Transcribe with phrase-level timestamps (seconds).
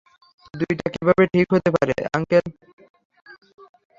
[0.53, 2.45] দুইটা কীভাবে ঠিক হতে পারে, আঙ্কেল?